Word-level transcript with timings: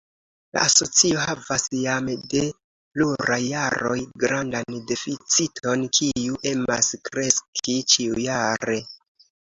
La 0.55 0.61
asocio 0.67 1.19
havas 1.25 1.65
jam 1.81 2.09
de 2.31 2.41
pluraj 2.97 3.39
jaroj 3.49 3.99
grandan 4.25 4.81
deficiton, 4.95 5.89
kiu 6.01 6.43
emas 6.57 6.95
kreski 7.11 7.81
ĉiujare. 7.95 8.85